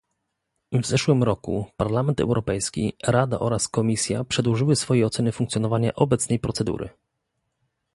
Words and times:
W 0.71 0.85
zeszłym 0.85 1.23
roku 1.23 1.65
Parlament 1.77 2.19
Europejski, 2.19 2.93
Rada 3.03 3.39
oraz 3.39 3.67
Komisja 3.67 4.23
przedłożyły 4.23 4.75
swoje 4.75 5.05
oceny 5.05 5.31
funkcjonowania 5.31 5.93
obecnej 5.95 6.39
procedury 6.39 6.89